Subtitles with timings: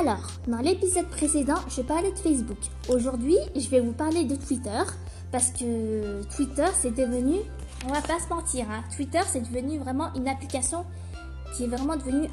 [0.00, 2.58] Alors, dans l'épisode précédent, je parlais de Facebook.
[2.88, 4.82] Aujourd'hui, je vais vous parler de Twitter
[5.32, 7.38] parce que Twitter, c'est devenu,
[7.84, 10.84] on va pas se mentir, hein, Twitter, c'est devenu vraiment une application
[11.52, 12.28] qui est vraiment devenue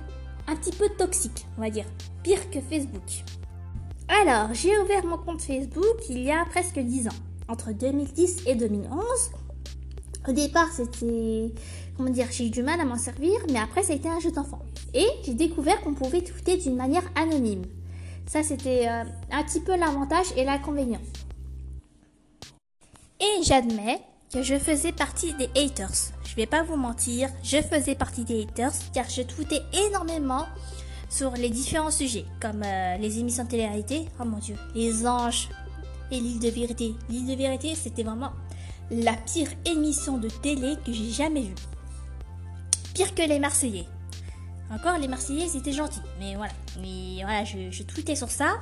[0.48, 1.86] un petit peu toxique, on va dire,
[2.22, 3.24] pire que Facebook.
[4.22, 8.54] Alors, j'ai ouvert mon compte Facebook il y a presque 10 ans, entre 2010 et
[8.54, 9.02] 2011.
[10.28, 11.52] Au départ, c'était,
[11.96, 14.20] comment dire, j'ai eu du mal à m'en servir, mais après, ça a été un
[14.20, 14.62] jeu d'enfant.
[14.94, 17.64] Et j'ai découvert qu'on pouvait tweeter d'une manière anonyme.
[18.28, 21.02] Ça, c'était euh, un petit peu l'avantage et l'inconvénient.
[23.20, 24.02] Et j'admets
[24.34, 26.12] que je faisais partie des haters.
[26.26, 30.46] Je vais pas vous mentir, je faisais partie des haters car je tweetais énormément
[31.10, 35.50] sur les différents sujets, comme euh, les émissions de télé-réalité, oh mon dieu, les anges
[36.12, 36.94] et l'île de vérité.
[37.10, 38.32] L'île de vérité, c'était vraiment
[38.92, 41.56] la pire émission de télé que j'ai jamais vue.
[42.96, 43.86] Pire que les Marseillais.
[44.72, 46.00] Encore, les Marseillais, c'était gentil.
[46.18, 46.54] Mais voilà.
[46.80, 48.56] Mais voilà, je, tweetais sur ça.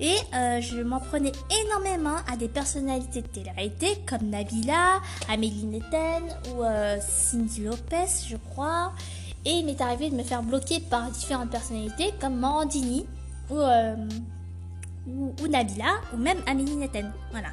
[0.00, 1.30] Et euh, je m'en prenais
[1.64, 8.36] énormément à des personnalités de télé-réalité comme Nabila, Amélie Netten ou euh, Cindy Lopez, je
[8.36, 8.92] crois.
[9.44, 13.06] Et il m'est arrivé de me faire bloquer par différentes personnalités comme Mandini
[13.48, 13.94] ou, euh,
[15.06, 17.12] ou, Nabila ou même Amélie Netten.
[17.30, 17.50] Voilà.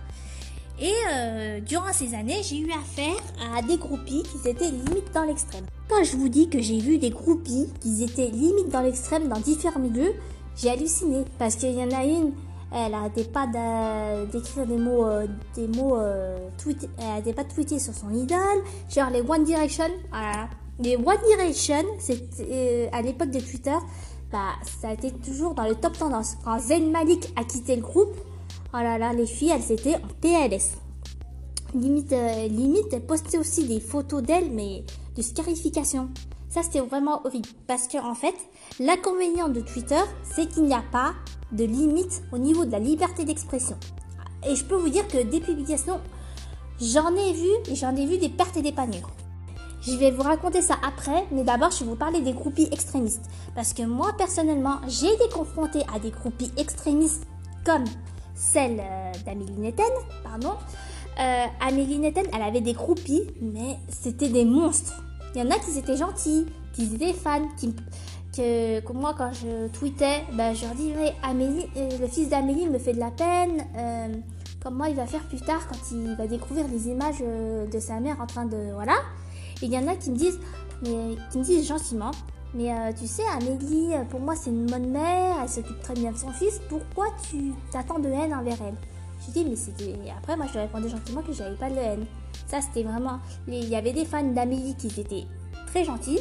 [0.80, 3.16] Et euh, durant ces années, j'ai eu affaire
[3.56, 5.66] à des groupies qui étaient limite dans l'extrême.
[5.90, 9.40] Quand je vous dis que j'ai vu des groupies qui étaient limite dans l'extrême dans
[9.40, 10.14] différents milieux,
[10.58, 12.31] j'ai halluciné parce qu'il y en a une,
[12.73, 13.48] elle arrêtait pas
[14.31, 16.50] d'écrire des mots, euh, des mots, euh,
[16.98, 18.40] elle arrêtait pas de tweeter sur son idole,
[18.90, 20.50] genre les One Direction, voilà.
[20.80, 23.78] Les One Direction, c'était euh, à l'époque de Twitter,
[24.31, 26.36] bah ça a été toujours dans le top tendance.
[26.44, 28.14] Quand Zayn Malik a quitté le groupe,
[28.76, 30.78] oh là là, les filles, elles étaient en PLS.
[31.73, 34.84] Limite, euh, limite, elles postaient aussi des photos d'elles, mais
[35.16, 36.09] de scarification.
[36.50, 37.50] Ça, c'était vraiment horrible.
[37.68, 38.36] Parce que, en fait,
[38.80, 41.14] l'inconvénient de Twitter, c'est qu'il n'y a pas
[41.52, 43.78] de limite au niveau de la liberté d'expression.
[44.48, 46.00] Et je peux vous dire que des publications,
[46.80, 49.03] j'en ai vu et j'en ai vu des pertes et des paniers.
[49.81, 53.25] Je vais vous raconter ça après, mais d'abord, je vais vous parler des groupies extrémistes.
[53.53, 57.28] Parce que moi, personnellement, j'ai été confrontée à des groupies extrémistes
[57.66, 57.84] comme
[58.35, 59.84] celle euh, d'Amélie Netten,
[60.23, 60.53] pardon.
[61.19, 65.01] Euh, Amélie Netten, elle avait des groupies, mais c'était des monstres.
[65.34, 67.74] Il y en a qui étaient gentils, qui étaient fans, qui,
[68.35, 72.79] que, moi quand je tweetais, ben, je leur disais Amélie, euh, le fils d'Amélie me
[72.79, 73.66] fait de la peine.
[73.78, 74.07] Euh,
[74.62, 78.19] comment il va faire plus tard quand il va découvrir les images de sa mère
[78.19, 78.95] en train de voilà.
[79.62, 80.40] Et il y en a qui me disent,
[80.84, 82.12] mais qui me disent gentiment,
[82.56, 86.12] mais euh, tu sais Amélie, pour moi c'est une bonne mère, elle s'occupe très bien
[86.12, 86.60] de son fils.
[86.70, 88.76] Pourquoi tu t'attends de haine envers elle?
[89.26, 89.96] Je dis mais c'était.
[90.18, 92.06] Après moi je leur répondais gentiment que j'avais pas de haine.
[92.48, 93.20] Ça, c'était vraiment.
[93.48, 95.26] Il y avait des fans d'Amélie qui étaient
[95.68, 96.20] très gentils,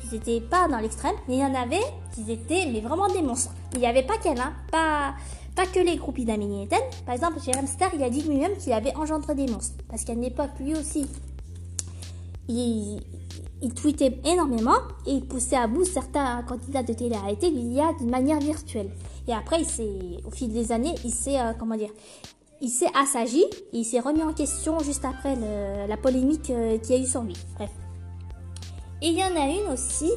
[0.00, 3.22] qui n'étaient pas dans l'extrême, mais il y en avait qui étaient mais vraiment des
[3.22, 3.52] monstres.
[3.74, 5.14] Il n'y avait pas qu'elle, hein, pas,
[5.54, 6.80] pas que les groupies d'Amélie Eten.
[7.06, 9.76] Par exemple, Jérém Star, il a dit lui-même qu'il avait engendré des monstres.
[9.88, 11.06] Parce qu'à une époque, lui aussi,
[12.48, 13.00] il,
[13.64, 14.76] il tweetait énormément
[15.06, 18.90] et il poussait à bout certains candidats de télé-réalité via d'une manière virtuelle.
[19.26, 21.88] Et après, il au fil des années, il s'est, euh, comment dire,
[22.60, 23.42] il s'est assagi
[23.72, 25.34] et il s'est remis en question juste après
[25.88, 27.34] la polémique euh, qu'il y a eu sur lui.
[27.56, 27.70] Bref.
[29.00, 30.10] Et il y en a une aussi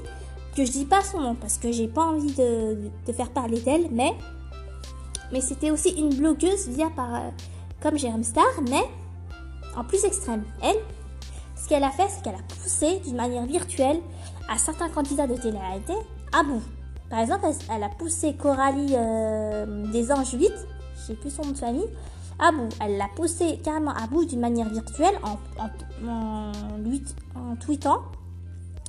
[0.56, 3.88] que je dis pas son nom parce que j'ai pas envie de, faire parler d'elle,
[3.92, 4.14] mais
[5.32, 7.30] mais c'était aussi une blogueuse via par euh,
[7.82, 8.84] comme Jérém Star, mais
[9.76, 10.44] en plus extrême.
[10.62, 10.78] Elle,
[11.68, 14.00] qu'elle a fait, c'est qu'elle a poussé d'une manière virtuelle
[14.50, 15.94] à certains candidats de télé-réalité
[16.34, 16.62] à bout.
[17.10, 20.52] Par exemple, elle, elle a poussé Coralie euh, des Anges 8,
[20.96, 21.88] je sais plus son nom de famille,
[22.40, 22.70] à bout.
[22.82, 26.52] Elle l'a poussé carrément à bout d'une manière virtuelle en, en, en,
[26.84, 27.04] lui,
[27.36, 28.02] en tweetant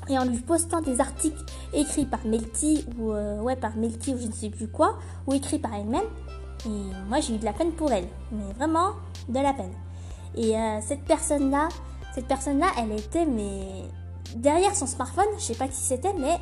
[0.08, 4.18] et en lui postant des articles écrits par Melty ou euh, ouais par Melty ou
[4.18, 6.06] je ne sais plus quoi ou écrits par elle-même.
[6.66, 8.92] Et moi j'ai eu de la peine pour elle, mais vraiment
[9.28, 9.72] de la peine.
[10.34, 11.68] Et euh, cette personne-là,
[12.18, 13.84] cette personne-là, elle était mais
[14.34, 16.36] derrière son smartphone, je sais pas qui c'était, mais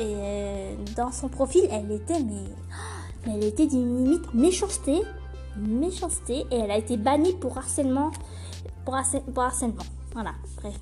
[0.00, 2.44] euh, dans son profil, elle était mais,
[3.26, 5.02] elle était d'une limite méchanceté
[5.58, 8.10] méchanceté et elle a été bannie pour harcèlement.
[8.86, 8.96] Pour,
[9.34, 9.84] pour harcèlement.
[10.14, 10.78] Voilà, bref.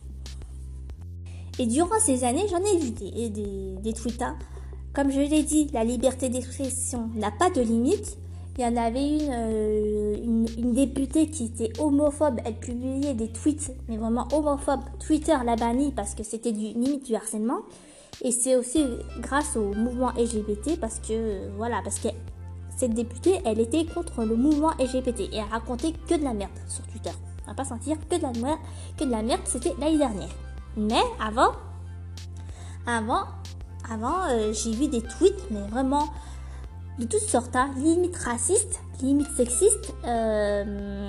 [1.58, 4.22] Et durant ces années, j'en ai vu des, des, des tweets.
[4.22, 4.36] Hein.
[4.92, 8.16] Comme je l'ai dit, la liberté d'expression n'a pas de limite.
[8.56, 12.38] Il y en avait une, euh, une, une, députée qui était homophobe.
[12.44, 14.84] Elle publiait des tweets, mais vraiment homophobes.
[15.04, 17.62] Twitter l'a bannie parce que c'était du limite du harcèlement.
[18.22, 18.84] Et c'est aussi
[19.18, 22.08] grâce au mouvement LGBT parce que, voilà, parce que
[22.76, 26.52] cette députée, elle était contre le mouvement LGBT et elle racontait que de la merde
[26.68, 27.10] sur Twitter.
[27.44, 28.58] On va pas sentir que de la merde,
[28.96, 30.30] que de la merde, c'était l'année dernière.
[30.76, 31.52] Mais avant,
[32.86, 33.24] avant,
[33.90, 36.04] avant, euh, j'ai vu des tweets, mais vraiment
[36.98, 41.08] de toutes sortes, hein, limite raciste, limite sexiste, euh,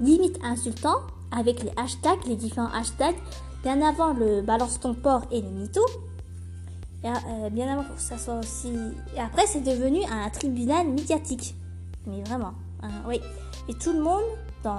[0.00, 1.00] limite insultant,
[1.30, 3.16] avec les hashtags, les différents hashtags,
[3.62, 5.80] bien avant le balance ton port et le mytho.
[7.04, 8.72] Euh, bien avant que ça soit aussi.
[9.16, 11.56] Et après, c'est devenu un tribunal médiatique.
[12.06, 12.52] Mais vraiment,
[12.82, 13.20] hein, oui.
[13.68, 14.22] Et tout le monde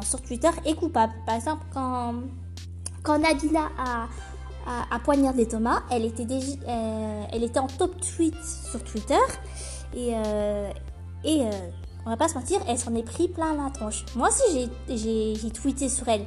[0.03, 1.13] sur Twitter est coupable.
[1.25, 2.15] Par exemple, quand,
[3.01, 4.07] quand a,
[4.65, 8.35] a, a poignardé Thomas, euh, elle était en top tweet
[8.71, 9.19] sur Twitter.
[9.95, 10.69] Et, euh,
[11.24, 11.51] et euh,
[12.06, 14.06] on va pas se mentir, elle s'en est pris plein la tronche.
[14.16, 16.25] Moi aussi, j'ai tweeté sur elle.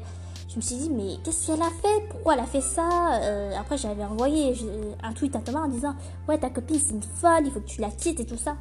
[0.48, 2.08] Je me suis dit, mais qu'est-ce qu'elle a fait?
[2.08, 3.20] Pourquoi elle a fait ça?
[3.20, 4.54] Euh, Après, j'avais envoyé
[5.02, 5.94] un tweet à Thomas en disant,
[6.28, 8.56] ouais, ta copine, c'est une folle, il faut que tu la quittes et tout ça.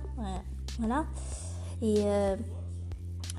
[0.79, 1.05] voilà.
[1.81, 2.35] Et, euh,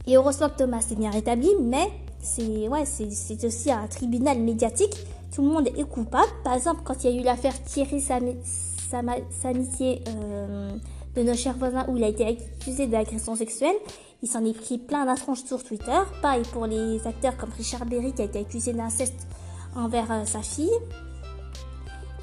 [0.06, 1.90] et heureusement que Thomas s'est bien rétabli, mais
[2.20, 2.84] c'est ouais,
[3.44, 4.94] aussi un tribunal médiatique.
[5.34, 6.30] Tout le monde est coupable.
[6.44, 10.70] Par exemple, quand il y a eu l'affaire Thierry Samitié euh,
[11.16, 13.74] de nos chers voisins où il a été accusé d'agression sexuelle,
[14.22, 15.98] il s'en est pris plein d'intranches sur Twitter.
[16.22, 19.26] Pareil pour les acteurs comme Richard Berry qui a été accusé d'inceste
[19.74, 20.70] envers euh, sa fille.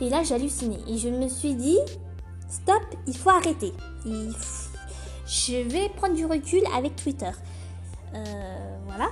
[0.02, 0.78] Et là, j'ai halluciné.
[0.88, 1.78] Et je me suis dit,
[2.50, 3.74] stop, il faut arrêter.
[4.06, 7.32] Je vais prendre du recul avec Twitter.
[8.14, 9.10] Euh, voilà.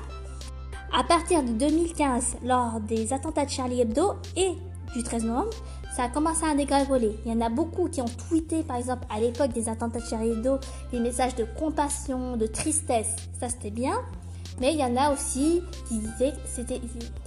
[0.94, 4.52] À partir de 2015, lors des attentats de Charlie Hebdo et
[4.94, 5.50] du 13 novembre,
[5.96, 7.18] ça a commencé à dégringoler.
[7.26, 10.06] Il y en a beaucoup qui ont tweeté, par exemple, à l'époque des attentats de
[10.06, 10.58] Charlie Hebdo,
[10.92, 13.16] des messages de compassion, de tristesse.
[13.40, 13.96] Ça, c'était bien.
[14.60, 16.34] Mais il y en a aussi qui disaient,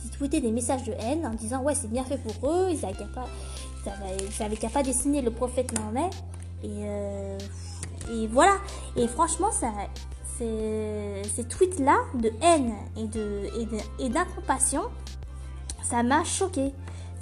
[0.02, 2.80] qui tweetaient des messages de haine en disant, ouais, c'est bien fait pour eux, ils
[2.80, 6.12] n'avaient qu'à pas, ils dessiner le prophète Mohamed.
[6.62, 7.38] Et, euh,
[8.12, 8.56] et voilà.
[8.96, 9.72] Et franchement, ça,
[10.38, 14.82] ces, ces tweets-là de haine et et d'incompassion,
[15.82, 16.72] ça m'a choqué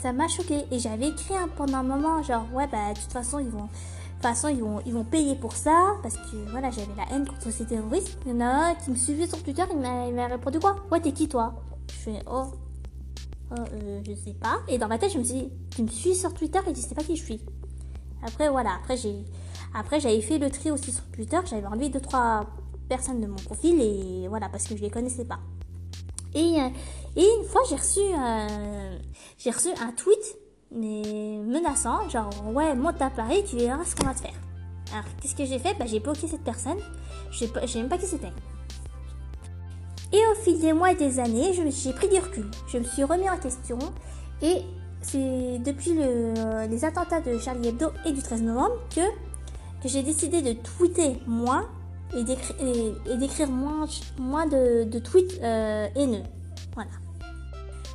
[0.03, 0.65] ça m'a choqué.
[0.73, 3.69] Et j'avais écrit pendant un moment genre ouais bah de toute façon ils vont de
[3.69, 7.27] toute façon ils vont ils vont payer pour ça parce que voilà j'avais la haine
[7.27, 8.19] contre ces terroristes.
[8.27, 10.77] Il y en a un qui me suivait sur Twitter il m'a répondu quoi?
[10.91, 11.55] Ouais t'es qui toi?
[11.89, 12.47] Je fais oh,
[13.53, 14.59] oh euh, je sais pas.
[14.69, 16.81] Et dans ma tête je me suis dit tu me suis sur Twitter et tu
[16.81, 17.41] sais pas qui je suis.
[18.25, 19.25] Après voilà après j'ai
[19.73, 21.39] après j'avais fait le tri aussi sur Twitter.
[21.45, 22.47] J'avais enlevé deux trois
[22.89, 25.39] personnes de mon profil et voilà parce que je les connaissais pas
[26.35, 26.69] et, euh,
[27.17, 28.99] et une fois, j'ai reçu, euh,
[29.39, 30.39] j'ai reçu un tweet,
[30.71, 34.41] mais menaçant, genre, ouais, monte à Paris, tu verras ce qu'on va te faire.
[34.93, 35.75] Alors, qu'est-ce que j'ai fait?
[35.79, 36.79] Bah, J'ai bloqué cette personne,
[37.31, 38.33] je sais même pas qui c'était.
[40.13, 42.51] Et au fil des mois et des années, j'ai pris du recul.
[42.69, 43.79] Je me suis remis en question
[44.43, 44.63] et
[45.01, 49.01] c'est depuis le, les attentats de Charlie Hebdo et du 13 novembre que,
[49.83, 51.67] que j'ai décidé de tweeter moins
[52.17, 56.23] et d'écrire moins, de tweets euh, haineux.
[56.75, 56.91] Voilà.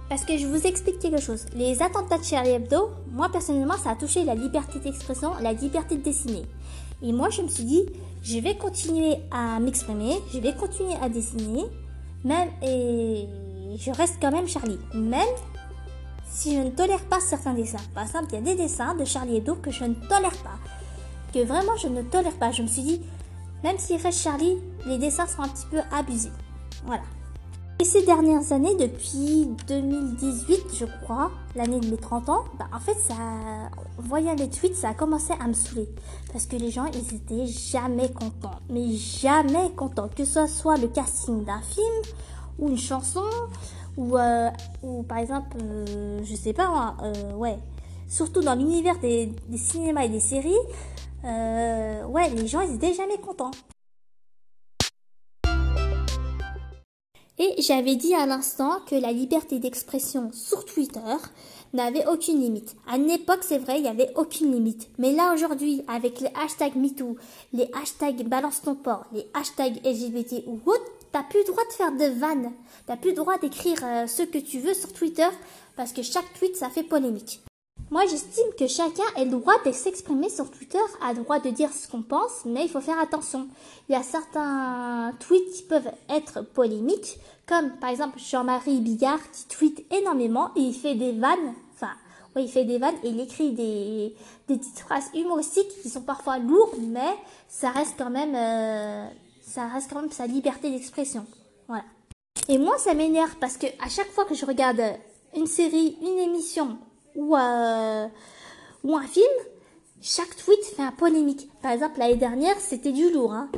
[0.09, 1.45] Parce que je vous explique quelque chose.
[1.53, 5.97] Les attentats de Charlie Hebdo, moi personnellement, ça a touché la liberté d'expression, la liberté
[5.97, 6.43] de dessiner.
[7.01, 7.85] Et moi, je me suis dit,
[8.23, 11.65] je vais continuer à m'exprimer, je vais continuer à dessiner,
[12.23, 13.27] même et
[13.77, 14.79] je reste quand même Charlie.
[14.93, 15.27] Même
[16.29, 17.77] si je ne tolère pas certains dessins.
[17.93, 20.57] Par exemple, il y a des dessins de Charlie Hebdo que je ne tolère pas.
[21.33, 22.51] Que vraiment je ne tolère pas.
[22.51, 23.01] Je me suis dit,
[23.63, 26.31] même s'il reste Charlie, les dessins sont un petit peu abusés.
[26.85, 27.03] Voilà.
[27.79, 32.79] Et ces dernières années, depuis 2018, je crois, l'année de mes 30 ans, bah, en
[32.79, 33.13] fait, ça,
[33.99, 35.87] voyant les tweets, ça a commencé à me saouler.
[36.31, 38.59] Parce que les gens, ils étaient jamais contents.
[38.71, 40.09] Mais jamais contents.
[40.15, 42.15] Que ce soit le casting d'un film,
[42.57, 43.21] ou une chanson,
[43.95, 44.49] ou, euh,
[44.81, 47.59] ou par exemple, euh, je sais pas moi, euh, ouais.
[48.07, 50.53] Surtout dans l'univers des cinémas et des séries,
[51.25, 53.51] euh, ouais, les gens, ils étaient jamais contents.
[57.39, 60.99] Et j'avais dit à l'instant que la liberté d'expression sur Twitter
[61.73, 62.75] n'avait aucune limite.
[62.87, 64.89] À une époque, c'est vrai, il n'y avait aucune limite.
[64.97, 67.15] Mais là, aujourd'hui, avec les hashtags MeToo,
[67.53, 71.73] les hashtags Balance ton port, les hashtags LGBT ou autre, t'as plus le droit de
[71.73, 72.53] faire de vannes.
[72.87, 75.29] T'as plus le droit d'écrire euh, ce que tu veux sur Twitter
[75.75, 77.41] parce que chaque tweet, ça fait polémique.
[77.89, 81.49] Moi, j'estime que chacun a le droit de s'exprimer sur Twitter, a le droit de
[81.49, 83.47] dire ce qu'on pense, mais il faut faire attention.
[83.87, 89.47] Il y a certains tweets qui peuvent être polémiques, comme par exemple Jean-Marie Bigard qui
[89.47, 91.91] tweet énormément et il fait des vannes, enfin,
[92.35, 94.13] oui, il fait des vannes et il écrit des,
[94.49, 97.15] des petites phrases humoristiques qui sont parfois lourdes, mais
[97.47, 99.07] ça reste quand même, euh,
[99.41, 101.25] ça reste quand même sa liberté d'expression.
[101.69, 101.85] Voilà.
[102.49, 104.81] Et moi, ça m'énerve parce que à chaque fois que je regarde
[105.37, 106.77] une série, une émission
[107.17, 108.07] ou, euh,
[108.83, 109.25] ou un film,
[110.01, 111.49] chaque tweet fait un polémique.
[111.61, 113.33] Par exemple, l'année dernière, c'était du lourd.
[113.33, 113.49] Hein.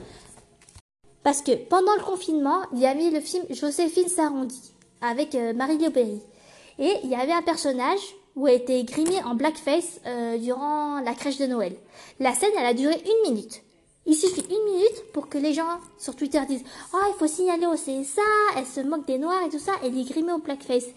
[1.21, 5.77] Parce que pendant le confinement, il y avait le film Joséphine s'arrondit avec euh, Marie
[5.77, 6.21] Berry.
[6.79, 7.99] Et il y avait un personnage
[8.35, 11.75] où elle était grimée en blackface euh, durant la crèche de Noël.
[12.19, 13.61] La scène, elle a duré une minute.
[14.05, 16.63] Il suffit une minute pour que les gens sur Twitter disent
[16.93, 18.21] Oh, il faut signaler au CSA,
[18.57, 20.87] elle se moque des noirs et tout ça, et les grimer au blackface.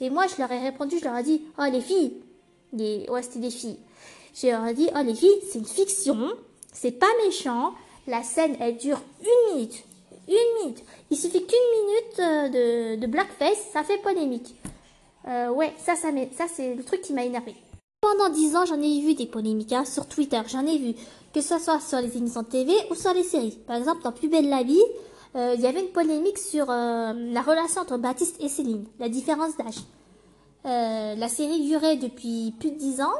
[0.00, 2.14] Et moi, je leur ai répondu, je leur ai dit Oh, les filles,
[2.72, 3.06] les...
[3.08, 3.78] ouais, c'était des filles.
[4.34, 6.30] Je leur ai dit Oh, les filles, c'est une fiction,
[6.72, 7.74] c'est pas méchant,
[8.06, 9.84] la scène, elle dure une minute.
[10.28, 10.82] Une minute.
[11.10, 14.54] Il suffit qu'une minute euh, de, de blackface, ça fait polémique.
[15.28, 17.54] Euh, ouais, ça, ça, ça c'est le truc qui m'a énervé.
[18.00, 20.40] Pendant dix ans, j'en ai vu des polémiques hein, sur Twitter.
[20.48, 20.94] J'en ai vu,
[21.34, 23.58] que ce soit sur les émissions de TV ou sur les séries.
[23.66, 24.80] Par exemple, dans Plus belle la vie,
[25.36, 29.08] euh, il y avait une polémique sur euh, la relation entre Baptiste et Céline, la
[29.08, 29.78] différence d'âge.
[30.66, 33.14] Euh, la série durait depuis plus de dix ans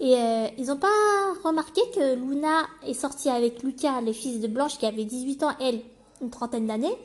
[0.00, 0.14] et
[0.58, 0.88] ils n'ont pas
[1.44, 5.52] remarqué que Luna est sortie avec Lucas, le fils de Blanche, qui avait 18 ans,
[5.60, 5.80] elle,
[6.20, 6.96] une trentaine d'années.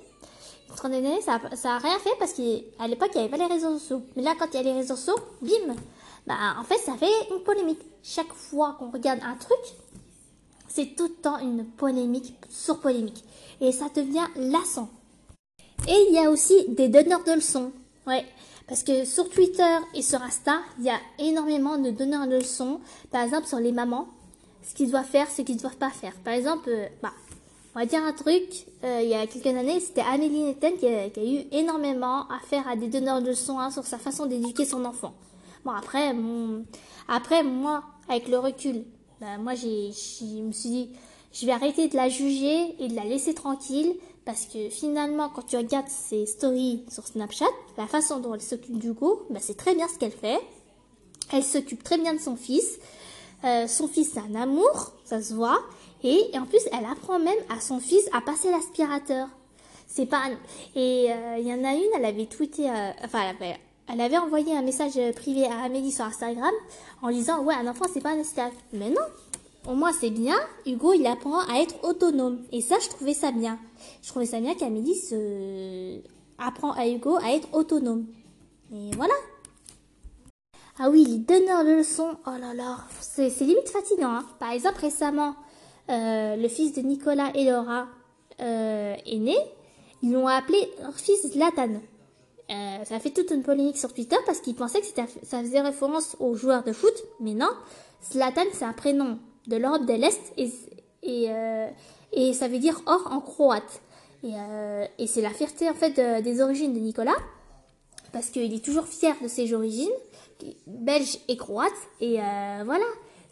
[0.69, 3.53] Une trentaine d'années, ça n'a rien fait parce qu'à l'époque, il n'y avait pas les
[3.53, 4.01] réseaux sociaux.
[4.15, 5.75] Mais là, quand il y a les réseaux sociaux, bim,
[6.25, 7.79] bah, en fait, ça fait une polémique.
[8.01, 9.59] Chaque fois qu'on regarde un truc,
[10.67, 13.23] c'est tout le temps une polémique sur polémique.
[13.61, 14.89] Et ça devient lassant.
[15.87, 17.71] Et il y a aussi des donneurs de leçons.
[18.05, 18.25] Ouais.
[18.67, 22.81] Parce que sur Twitter et sur Insta, il y a énormément de donneurs de leçons.
[23.11, 24.07] Par exemple, sur les mamans,
[24.61, 26.13] ce qu'ils doivent faire, ce qu'ils ne doivent pas faire.
[26.25, 27.13] Par exemple, euh, bah,
[27.73, 30.87] on va dire un truc, euh, il y a quelques années, c'était Amélie Netten qui
[30.87, 34.65] a, eu énormément à faire à des donneurs de leçons hein, sur sa façon d'éduquer
[34.65, 35.13] son enfant.
[35.63, 36.13] Bon, après,
[37.07, 38.83] après, moi, avec le recul,
[39.21, 40.89] bah, moi, j'ai, je me suis dit,
[41.33, 43.95] je vais arrêter de la juger et de la laisser tranquille
[44.25, 47.45] parce que finalement, quand tu regardes ses stories sur Snapchat,
[47.77, 50.39] la façon dont elle s'occupe du coup, bah, c'est très bien ce qu'elle fait.
[51.31, 52.79] Elle s'occupe très bien de son fils.
[53.43, 55.59] Euh, son fils, c'est un amour, ça se voit.
[56.03, 59.27] Et, en plus, elle apprend même à son fils à passer l'aspirateur.
[59.87, 60.23] C'est pas
[60.75, 64.01] et euh, il y en a une, elle avait tweeté, euh, enfin, elle avait elle
[64.01, 66.53] avait envoyé un message privé à Amélie sur Instagram
[67.01, 68.51] en disant ouais un enfant c'est pas un esclave.
[68.73, 69.01] Mais non,
[69.67, 70.35] au moins c'est bien.
[70.65, 73.59] Hugo il apprend à être autonome et ça je trouvais ça bien.
[74.03, 75.99] Je trouvais ça bien qu'Amélie se
[76.37, 78.05] apprend à Hugo à être autonome.
[78.73, 79.13] Et voilà.
[80.79, 84.09] Ah oui, les donneurs de leçons, oh là là, c'est limite fatigant.
[84.09, 84.25] Hein.
[84.39, 85.33] Par exemple, récemment,
[85.89, 87.87] euh, le fils de Nicolas et Laura
[88.41, 89.37] euh, est né.
[90.03, 91.81] Ils l'ont appelé leur fils Zlatan.
[92.49, 95.59] Euh, ça a fait toute une polémique sur Twitter parce qu'ils pensaient que ça faisait
[95.59, 97.49] référence aux joueurs de foot, mais non.
[98.11, 101.67] Zlatan, c'est un prénom de l'Europe de l'Est et, euh,
[102.33, 103.81] ça veut dire or en croate.
[104.23, 107.17] Et, euh, c'est la fierté en fait des origines de Nicolas
[108.13, 109.89] parce qu'il est toujours fier de ses origines,
[110.65, 111.73] belge et croate.
[111.99, 112.15] Et
[112.63, 112.85] voilà,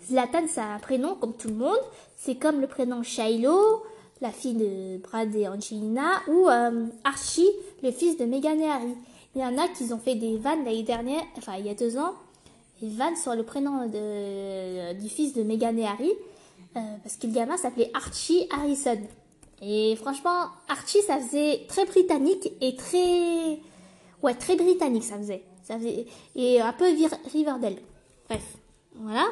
[0.06, 1.80] Zlatan, c'est un prénom comme tout le monde.
[2.18, 3.84] C'est comme le prénom Shiloh,
[4.22, 7.50] la fille de Brad et Angelina, ou euh, Archie,
[7.84, 8.96] le fils de Meghan et Harry.
[9.36, 11.74] Il y en a qui ont fait des vannes l'année dernière, enfin il y a
[11.74, 12.14] deux ans,
[12.82, 16.12] des vannes sur le prénom de, du fils de Meghan et Harry,
[16.78, 19.00] euh, parce que le gamin s'appelait Archie Harrison.
[19.62, 23.60] Et franchement, Archie, ça faisait très britannique et très...
[24.22, 25.44] Ouais, très britannique, ça faisait.
[25.64, 26.06] Ça faisait...
[26.36, 26.86] Et un peu
[27.32, 27.78] Riverdale.
[28.28, 28.44] Bref,
[28.96, 29.26] voilà.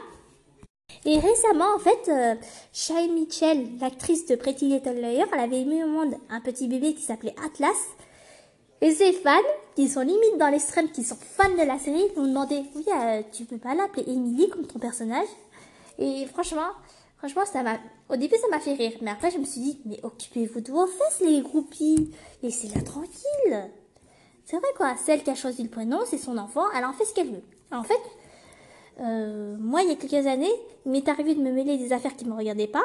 [1.05, 2.35] Et récemment, en fait, euh,
[2.71, 6.93] Shai Mitchell, l'actrice de Pretty Little Liars, elle avait mis au monde un petit bébé
[6.93, 7.77] qui s'appelait Atlas.
[8.81, 9.31] Et ses fans,
[9.75, 13.21] qui sont limite dans l'extrême, qui sont fans de la série, m'ont demandé, oui, euh,
[13.31, 15.27] tu peux pas l'appeler Emily comme ton personnage?
[15.99, 16.69] Et franchement,
[17.17, 17.63] franchement, ça
[18.09, 18.93] au début, ça m'a fait rire.
[19.01, 22.11] Mais après, je me suis dit, mais occupez-vous de vos fesses, les groupies.
[22.41, 23.71] Laissez-la tranquille.
[24.45, 24.95] C'est vrai, quoi.
[24.97, 27.43] Celle qui a choisi le prénom, c'est son enfant, elle en fait ce qu'elle veut.
[27.71, 28.01] En fait,
[28.99, 30.51] euh, moi, il y a quelques années,
[30.85, 32.83] il m'est arrivé de me mêler des affaires qui ne me regardaient pas.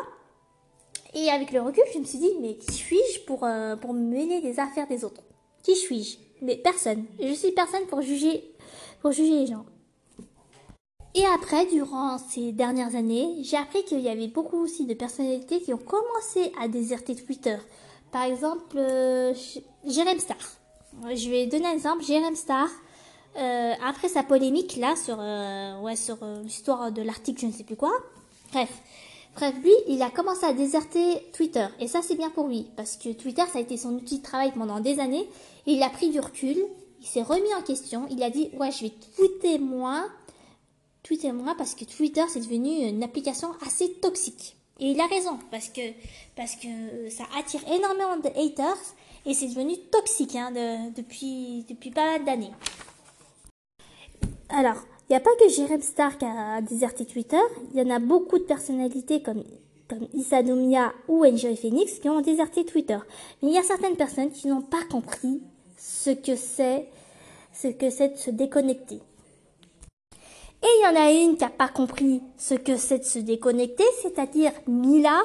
[1.14, 4.00] Et avec le recul, je me suis dit, mais qui suis-je pour, euh, pour me
[4.00, 5.22] mêler des affaires des autres?
[5.62, 6.18] Qui suis-je?
[6.42, 7.04] Mais personne.
[7.20, 8.44] Je suis personne pour juger,
[9.00, 9.64] pour juger les gens.
[11.14, 15.60] Et après, durant ces dernières années, j'ai appris qu'il y avait beaucoup aussi de personnalités
[15.60, 17.56] qui ont commencé à déserter Twitter.
[18.12, 20.36] Par exemple, euh, Star.
[21.14, 22.04] Je vais donner un exemple.
[22.04, 22.68] Jérém Star,
[23.36, 27.52] euh, après sa polémique là sur euh, ouais sur euh, l'histoire de l'article je ne
[27.52, 27.92] sais plus quoi.
[28.52, 28.70] Bref,
[29.36, 31.00] bref lui il a commencé à déserter
[31.32, 34.18] Twitter et ça c'est bien pour lui parce que Twitter ça a été son outil
[34.18, 35.28] de travail pendant des années
[35.66, 36.56] et il a pris du recul,
[37.00, 40.06] il s'est remis en question, il a dit ouais je vais tweeter moins,
[41.02, 44.56] tweeter moins parce que Twitter c'est devenu une application assez toxique.
[44.80, 45.80] Et il a raison parce que
[46.36, 48.78] parce que ça attire énormément de haters
[49.26, 52.52] et c'est devenu toxique hein, de, depuis depuis pas mal d'années.
[54.50, 54.76] Alors,
[55.08, 57.40] il n'y a pas que Jérém Stark a déserté Twitter,
[57.72, 59.44] il y en a beaucoup de personnalités comme,
[59.88, 60.40] comme Issa
[61.08, 62.98] ou Enjoy Phoenix qui ont déserté Twitter.
[63.42, 65.42] Mais il y a certaines personnes qui n'ont pas compris
[65.76, 66.86] ce que c'est,
[67.52, 69.00] ce que c'est de se déconnecter.
[70.62, 73.18] Et il y en a une qui n'a pas compris ce que c'est de se
[73.18, 75.22] déconnecter, c'est-à-dire Mila,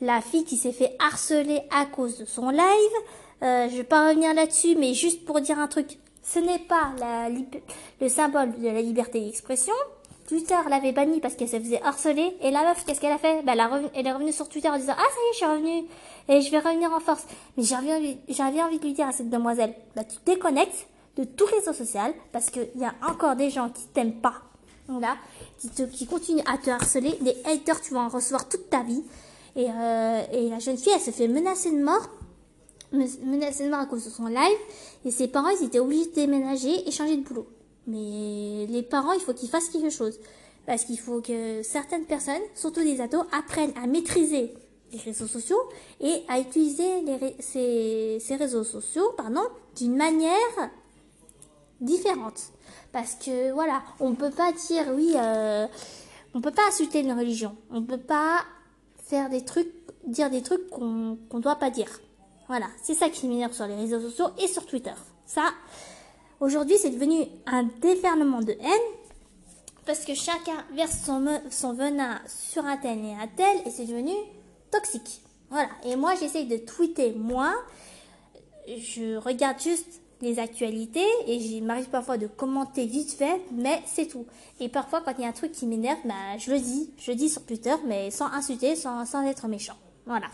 [0.00, 2.62] la fille qui s'est fait harceler à cause de son live.
[3.42, 6.92] Euh, je vais pas revenir là-dessus, mais juste pour dire un truc, ce n'est pas
[6.98, 9.74] la, le symbole de la liberté d'expression.
[10.26, 12.36] Twitter l'avait banni parce qu'elle se faisait harceler.
[12.40, 13.42] Et la meuf, qu'est-ce qu'elle a fait?
[13.44, 13.52] Bah,
[13.94, 15.84] elle, est revenue sur Twitter en disant Ah, ça y est, je suis revenue.
[16.28, 17.24] Et je vais revenir en force.
[17.56, 21.72] Mais j'avais envie de lui dire à cette demoiselle Bah, tu déconnectes de tout réseau
[21.72, 24.34] social parce qu'il y a encore des gens qui t'aiment pas.
[24.88, 25.16] Voilà.
[25.60, 27.16] Qui, te, qui continuent à te harceler.
[27.20, 29.04] Les haters, tu vas en recevoir toute ta vie.
[29.54, 32.08] Et, euh, et la jeune fille, elle se fait menacer de mort
[33.24, 34.58] menacée de mort à cause de son live
[35.04, 37.46] et ses parents ils étaient obligés de déménager et changer de boulot.
[37.86, 40.18] Mais les parents, il faut qu'ils fassent quelque chose.
[40.66, 44.52] Parce qu'il faut que certaines personnes, surtout des ados, apprennent à maîtriser
[44.92, 45.60] les réseaux sociaux
[46.00, 47.04] et à utiliser
[47.38, 49.14] ces, réseaux sociaux
[49.76, 50.70] d'une manière
[51.80, 52.50] différente.
[52.92, 55.66] Parce que voilà, on peut pas dire oui, euh,
[56.34, 58.40] on peut pas insulter une religion, on peut pas
[59.04, 59.72] faire des trucs,
[60.06, 62.00] dire des trucs qu'on qu'on doit pas dire.
[62.48, 64.94] Voilà, c'est ça qui m'énerve sur les réseaux sociaux et sur Twitter.
[65.24, 65.50] Ça,
[66.40, 68.96] aujourd'hui, c'est devenu un déferlement de haine
[69.84, 74.12] parce que chacun verse son, venin sur un tel et un tel et c'est devenu
[74.70, 75.22] toxique.
[75.50, 75.68] Voilà.
[75.84, 77.54] Et moi, j'essaye de tweeter moins.
[78.68, 84.06] Je regarde juste les actualités et il m'arrive parfois de commenter vite fait, mais c'est
[84.06, 84.26] tout.
[84.60, 86.90] Et parfois, quand il y a un truc qui m'énerve, bah, je le dis.
[86.98, 89.76] Je le dis sur Twitter, mais sans insulter, sans être méchant.
[90.06, 90.26] Voilà.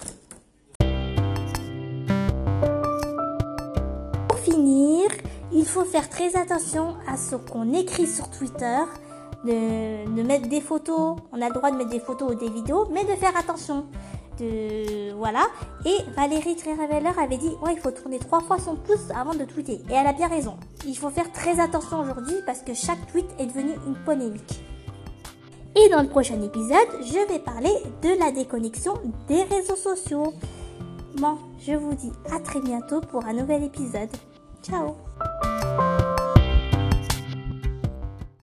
[4.54, 8.78] Il faut faire très attention à ce qu'on écrit sur Twitter,
[9.44, 12.86] de, mettre des photos, on a le droit de mettre des photos ou des vidéos,
[12.92, 13.86] mais de faire attention.
[14.38, 15.46] De, voilà.
[15.84, 19.44] Et Valérie Tréreveller avait dit, ouais, il faut tourner trois fois son pouce avant de
[19.44, 19.82] tweeter.
[19.90, 20.56] Et elle a bien raison.
[20.86, 24.62] Il faut faire très attention aujourd'hui parce que chaque tweet est devenu une polémique.
[25.74, 28.94] Et dans le prochain épisode, je vais parler de la déconnexion
[29.26, 30.34] des réseaux sociaux.
[31.16, 34.10] Bon, je vous dis à très bientôt pour un nouvel épisode.
[34.62, 34.96] 下午。